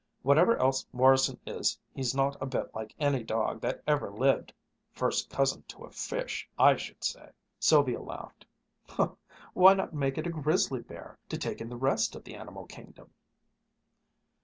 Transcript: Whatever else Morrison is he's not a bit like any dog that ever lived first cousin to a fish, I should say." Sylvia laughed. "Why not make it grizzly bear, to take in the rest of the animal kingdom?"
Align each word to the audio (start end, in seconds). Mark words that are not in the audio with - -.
Whatever 0.23 0.57
else 0.57 0.83
Morrison 0.91 1.39
is 1.45 1.77
he's 1.93 2.15
not 2.15 2.35
a 2.41 2.47
bit 2.47 2.73
like 2.73 2.95
any 2.99 3.21
dog 3.23 3.61
that 3.61 3.83
ever 3.85 4.09
lived 4.09 4.51
first 4.91 5.29
cousin 5.29 5.61
to 5.67 5.83
a 5.85 5.91
fish, 5.91 6.49
I 6.57 6.75
should 6.75 7.03
say." 7.03 7.29
Sylvia 7.59 8.01
laughed. 8.01 8.43
"Why 9.53 9.75
not 9.75 9.93
make 9.93 10.17
it 10.17 10.27
grizzly 10.31 10.81
bear, 10.81 11.19
to 11.29 11.37
take 11.37 11.61
in 11.61 11.69
the 11.69 11.75
rest 11.77 12.15
of 12.15 12.23
the 12.23 12.33
animal 12.33 12.65
kingdom?" 12.65 13.11